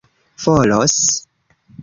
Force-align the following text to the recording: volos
volos 0.41 1.05